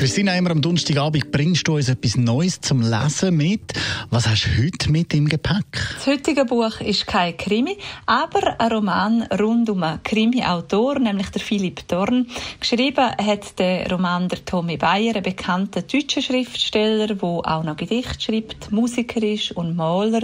Christina, 0.00 0.34
immer 0.34 0.52
am 0.52 0.62
Donnerstagabend 0.62 1.30
bringst 1.30 1.68
du 1.68 1.76
uns 1.76 1.90
etwas 1.90 2.16
Neues 2.16 2.58
zum 2.62 2.80
Lesen 2.80 3.36
mit. 3.36 3.74
Was 4.08 4.26
hast 4.26 4.46
du 4.46 4.64
heute 4.64 4.90
mit 4.90 5.12
im 5.12 5.28
Gepäck? 5.28 5.66
Das 5.94 6.06
heutige 6.06 6.46
Buch 6.46 6.80
ist 6.80 7.06
kein 7.06 7.36
Krimi, 7.36 7.76
aber 8.06 8.58
ein 8.58 8.72
Roman 8.72 9.22
rund 9.24 9.68
um 9.68 9.82
einen 9.82 10.02
Krimi-Autor, 10.02 11.00
nämlich 11.00 11.28
der 11.28 11.42
Philipp 11.42 11.86
Dorn. 11.86 12.28
Geschrieben 12.58 13.10
hat 13.14 13.58
der 13.58 13.90
Roman 13.92 14.26
der 14.30 14.42
Tommy 14.42 14.78
Bayer, 14.78 15.16
ein 15.16 15.22
bekannter 15.22 15.82
deutscher 15.82 16.22
Schriftsteller, 16.22 17.08
der 17.08 17.22
auch 17.22 17.62
noch 17.62 17.76
Gedichte 17.76 18.22
schreibt, 18.22 18.72
Musiker 18.72 19.22
ist 19.22 19.52
und 19.52 19.76
Maler. 19.76 20.22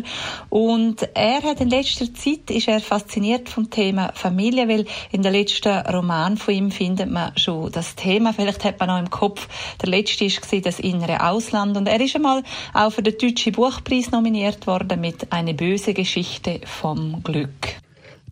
Und 0.48 1.06
er 1.12 1.42
hat 1.42 1.60
in 1.60 1.68
letzter 1.68 2.14
Zeit 2.14 2.50
ist 2.50 2.66
er 2.66 2.80
fasziniert 2.80 3.50
vom 3.50 3.68
Thema 3.68 4.10
Familie, 4.14 4.68
weil 4.68 4.86
in 5.12 5.22
der 5.22 5.32
letzten 5.32 5.80
Roman 5.80 6.38
von 6.38 6.54
ihm 6.54 6.70
findet 6.70 7.10
man 7.10 7.36
schon 7.36 7.70
das 7.70 7.94
Thema. 7.94 8.32
Vielleicht 8.32 8.64
hat 8.64 8.80
man 8.80 8.88
noch 8.88 8.98
im 8.98 9.10
Kopf 9.10 9.46
der 9.82 9.88
letzte 9.88 10.26
war 10.26 10.60
das 10.60 10.80
innere 10.80 11.22
Ausland 11.28 11.76
und 11.76 11.86
er 11.86 12.00
ist 12.00 12.16
einmal 12.16 12.42
auch 12.74 12.90
für 12.90 13.02
den 13.02 13.18
Deutschen 13.18 13.52
Buchpreis 13.52 14.10
nominiert 14.10 14.66
worden 14.66 15.00
mit 15.00 15.32
Eine 15.32 15.54
böse 15.54 15.94
Geschichte 15.94 16.60
vom 16.64 17.22
Glück. 17.22 17.85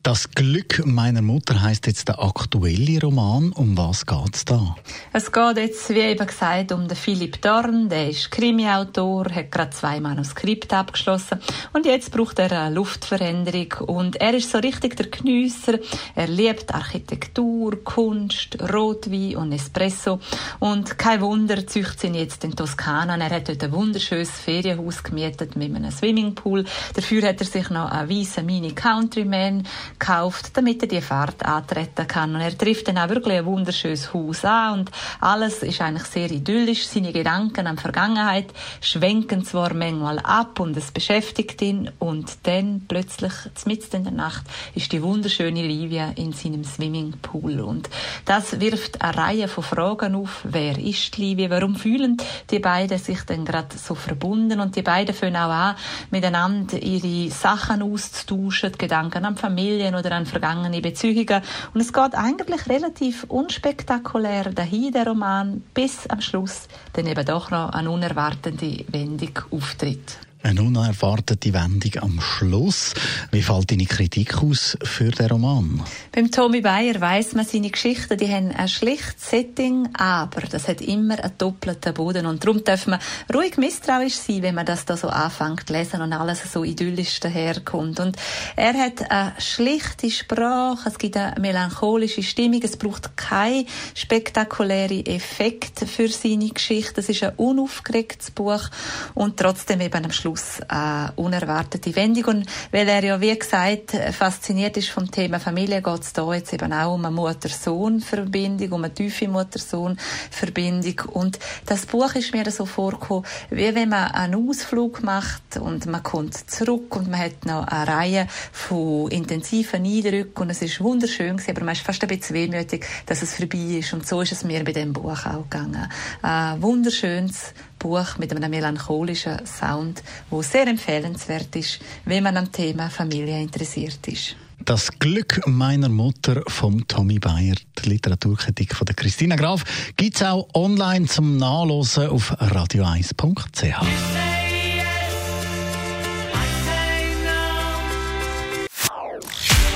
Das 0.04 0.30
Glück 0.32 0.84
meiner 0.84 1.22
Mutter 1.22 1.62
heißt 1.62 1.86
jetzt 1.86 2.08
der 2.08 2.22
aktuelle 2.22 3.00
Roman. 3.00 3.52
Um 3.52 3.74
was 3.74 4.04
geht's 4.04 4.44
da? 4.44 4.76
Es 5.14 5.32
geht 5.32 5.56
jetzt, 5.56 5.88
wie 5.88 6.00
eben 6.00 6.26
gesagt, 6.26 6.72
um 6.72 6.86
den 6.86 6.94
Philipp 6.94 7.40
Dorn. 7.40 7.88
Der 7.88 8.10
ist 8.10 8.30
Krimi-Autor, 8.30 9.30
hat 9.34 9.50
gerade 9.50 9.70
zwei 9.70 10.00
Manuskripte 10.00 10.76
abgeschlossen 10.76 11.38
und 11.72 11.86
jetzt 11.86 12.10
braucht 12.12 12.38
er 12.38 12.52
eine 12.52 12.74
Luftveränderung. 12.74 13.72
Und 13.86 14.16
er 14.16 14.34
ist 14.34 14.50
so 14.50 14.58
richtig 14.58 14.94
der 14.96 15.06
Geniesser. 15.06 15.78
Er 16.14 16.28
liebt 16.28 16.74
Architektur, 16.74 17.82
Kunst, 17.82 18.58
Rotwein 18.60 19.36
und 19.36 19.52
Espresso. 19.52 20.20
Und 20.60 20.98
kein 20.98 21.22
Wunder, 21.22 21.66
züchtet 21.66 22.04
ihn 22.04 22.14
jetzt 22.14 22.44
in 22.44 22.54
Toskana. 22.54 23.16
Er 23.16 23.36
hat 23.36 23.48
dort 23.48 23.64
ein 23.64 23.72
wunderschönes 23.72 24.32
Ferienhaus 24.32 25.02
gemietet 25.02 25.56
mit 25.56 25.74
einem 25.74 25.90
Swimmingpool. 25.90 26.66
Dafür 26.92 27.26
hat 27.26 27.40
er 27.40 27.46
sich 27.46 27.70
noch 27.70 27.90
einen 27.90 28.10
weißen 28.10 28.44
Mini 28.44 28.72
Countryman 28.72 29.66
gekauft, 29.98 30.56
damit 30.56 30.82
er 30.82 30.88
die 30.88 31.00
Fahrt 31.00 31.44
antreten 31.44 32.06
kann. 32.06 32.34
Und 32.34 32.40
er 32.40 32.56
trifft 32.56 32.88
dann 32.88 32.98
auch 32.98 33.08
wirklich 33.08 33.38
ein 33.38 33.46
wunderschönes 33.46 34.12
Haus 34.12 34.44
an 34.44 34.80
und 34.80 34.90
alles 35.20 35.62
ist 35.62 35.80
eigentlich 35.80 36.04
sehr 36.04 36.30
idyllisch. 36.30 36.86
Seine 36.86 37.12
Gedanken 37.12 37.66
an 37.66 37.76
die 37.76 37.82
Vergangenheit 37.82 38.52
schwenken 38.80 39.44
zwar 39.44 39.74
manchmal 39.74 40.18
ab 40.18 40.60
und 40.60 40.76
es 40.76 40.90
beschäftigt 40.90 41.60
ihn 41.62 41.90
und 41.98 42.30
dann 42.44 42.82
plötzlich, 42.86 43.32
mitten 43.64 43.96
in 43.96 44.04
der 44.04 44.12
Nacht, 44.12 44.44
ist 44.74 44.92
die 44.92 45.02
wunderschöne 45.02 45.62
Livia 45.62 46.12
in 46.16 46.32
seinem 46.32 46.64
Swimmingpool 46.64 47.60
und 47.60 47.88
das 48.24 48.60
wirft 48.60 49.00
eine 49.00 49.16
Reihe 49.16 49.48
von 49.48 49.64
Fragen 49.64 50.14
auf. 50.14 50.40
Wer 50.44 50.78
ist 50.78 51.16
Livia? 51.16 51.50
Warum 51.50 51.76
fühlen 51.76 52.16
die 52.50 52.58
beiden 52.58 52.98
sich 52.98 53.22
dann 53.22 53.44
gerade 53.44 53.76
so 53.76 53.94
verbunden? 53.94 54.60
Und 54.60 54.76
die 54.76 54.82
beiden 54.82 55.14
fangen 55.14 55.36
auch 55.36 55.50
an, 55.50 55.76
miteinander 56.10 56.82
ihre 56.82 57.30
Sachen 57.30 57.82
auszutauschen, 57.82 58.72
Gedanken 58.76 59.24
an 59.24 59.36
Familie, 59.36 59.83
Familien 59.84 59.94
oder 59.94 60.12
an 60.12 60.26
vergangene 60.26 60.80
Beziehungen. 60.80 61.42
Und 61.74 61.80
es 61.80 61.92
geht 61.92 62.14
eigentlich 62.14 62.68
relativ 62.68 63.24
unspektakulär 63.24 64.50
dahin, 64.50 64.92
der 64.92 65.06
Roman, 65.06 65.62
bis 65.74 66.06
am 66.08 66.20
Schluss 66.20 66.68
dann 66.94 67.06
eben 67.06 67.24
doch 67.24 67.50
noch 67.50 67.70
eine 67.70 67.90
unerwartete 67.90 68.84
Wendung 68.88 69.38
auftritt. 69.50 70.18
Eine 70.46 70.62
unerwartete 70.62 71.54
Wendung 71.54 72.02
am 72.02 72.20
Schluss. 72.20 72.92
Wie 73.30 73.40
fällt 73.40 73.70
deine 73.70 73.86
Kritik 73.86 74.42
aus 74.42 74.76
für 74.82 75.10
den 75.10 75.30
Roman? 75.30 75.82
Beim 76.12 76.30
Tommy 76.30 76.60
Bayer 76.60 77.00
weiss 77.00 77.32
man, 77.32 77.46
seine 77.46 77.70
Geschichten 77.70 78.18
die 78.18 78.30
haben 78.30 78.50
ein 78.50 78.68
schlichtes 78.68 79.30
Setting, 79.30 79.88
aber 79.94 80.42
das 80.42 80.68
hat 80.68 80.82
immer 80.82 81.18
einen 81.18 81.32
doppelten 81.38 81.94
Boden. 81.94 82.26
Und 82.26 82.44
darum 82.44 82.62
darf 82.62 82.86
man 82.86 83.00
ruhig 83.34 83.56
misstrauisch 83.56 84.16
sein, 84.16 84.42
wenn 84.42 84.54
man 84.54 84.66
das 84.66 84.84
da 84.84 84.98
so 84.98 85.08
anfängt 85.08 85.66
zu 85.66 85.72
lesen 85.72 86.02
und 86.02 86.12
alles 86.12 86.42
so 86.52 86.62
idyllisch 86.62 87.20
daherkommt. 87.20 87.98
Und 88.00 88.16
er 88.54 88.74
hat 88.74 89.10
eine 89.10 89.32
schlichte 89.38 90.10
Sprache, 90.10 90.90
es 90.90 90.98
gibt 90.98 91.16
eine 91.16 91.40
melancholische 91.40 92.22
Stimmung, 92.22 92.60
es 92.62 92.76
braucht 92.76 93.16
keinen 93.16 93.66
spektakulären 93.94 95.06
Effekt 95.06 95.88
für 95.88 96.08
seine 96.08 96.50
Geschichte. 96.50 97.00
Es 97.00 97.08
ist 97.08 97.22
ein 97.22 97.32
unaufgeregtes 97.36 98.30
Buch 98.30 98.68
und 99.14 99.38
trotzdem 99.38 99.80
eben 99.80 100.04
am 100.04 100.12
Schluss 100.12 100.33
Schluss 100.34 100.60
eine 100.68 101.12
unerwartete 101.16 101.94
Wendung. 101.96 102.24
Und 102.24 102.46
weil 102.72 102.88
er 102.88 103.04
ja, 103.04 103.20
wie 103.20 103.36
gesagt, 103.36 103.92
fasziniert 104.12 104.76
ist 104.76 104.90
vom 104.90 105.10
Thema 105.10 105.38
Familie, 105.38 105.82
geht 105.82 106.02
es 106.02 106.12
da 106.12 106.32
jetzt 106.34 106.52
eben 106.52 106.72
auch 106.72 106.94
um 106.94 107.04
eine 107.04 107.14
Mutter-Sohn-Verbindung, 107.14 108.72
um 108.72 108.84
eine 108.84 108.92
tiefe 108.92 109.28
Mutter-Sohn-Verbindung. 109.28 111.08
Und 111.12 111.38
das 111.66 111.86
Buch 111.86 112.14
ist 112.14 112.32
mir 112.32 112.50
so 112.50 112.66
vorgekommen, 112.66 113.24
wie 113.50 113.74
wenn 113.74 113.88
man 113.88 114.10
einen 114.10 114.48
Ausflug 114.48 115.02
macht 115.02 115.56
und 115.58 115.86
man 115.86 116.02
kommt 116.02 116.50
zurück 116.50 116.94
und 116.96 117.10
man 117.10 117.20
hat 117.20 117.46
noch 117.46 117.66
eine 117.66 117.88
Reihe 117.88 118.26
von 118.52 119.10
intensiven 119.10 119.84
Eindrücken 119.84 120.42
und 120.42 120.50
es 120.50 120.62
ist 120.62 120.80
wunderschön 120.80 121.36
gewesen, 121.36 121.50
aber 121.50 121.64
man 121.64 121.74
ist 121.74 121.82
fast 121.82 122.02
ein 122.02 122.08
bisschen 122.08 122.34
wehmütig, 122.34 122.84
dass 123.06 123.22
es 123.22 123.34
vorbei 123.34 123.78
ist. 123.78 123.92
Und 123.92 124.06
so 124.06 124.20
ist 124.20 124.32
es 124.32 124.44
mir 124.44 124.64
bei 124.64 124.72
dem 124.72 124.92
Buch 124.92 125.26
auch 125.26 125.48
gegangen. 125.48 125.88
Ein 126.22 126.62
wunderschönes 126.62 127.54
Buch 127.84 128.16
mit 128.16 128.34
einem 128.34 128.50
melancholischen 128.50 129.44
Sound, 129.44 130.02
wo 130.30 130.40
sehr 130.40 130.66
empfehlenswert 130.66 131.54
ist, 131.54 131.80
wenn 132.06 132.22
man 132.22 132.34
am 132.38 132.50
Thema 132.50 132.88
Familie 132.88 133.38
interessiert 133.38 134.08
ist. 134.08 134.36
Das 134.64 134.90
Glück 134.98 135.42
meiner 135.46 135.90
Mutter 135.90 136.42
vom 136.48 136.88
Tommy 136.88 137.18
Bayer, 137.18 137.56
die 137.78 137.88
Literaturkritik 137.90 138.74
von 138.74 138.86
der 138.86 138.94
Christina 138.94 139.36
Graf, 139.36 139.64
gibt 139.96 140.16
es 140.16 140.22
auch 140.22 140.48
online 140.54 141.04
zum 141.04 141.36
Nachlesen 141.36 142.08
auf 142.08 142.32
radio1.ch. 142.40 143.84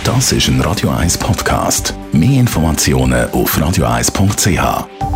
Das 0.04 0.32
ist 0.32 0.48
ein 0.48 0.62
Radio 0.62 0.88
1 0.88 1.18
Podcast. 1.18 1.92
Mehr 2.12 2.40
Informationen 2.40 3.30
auf 3.32 3.58
radio1.ch. 3.58 5.07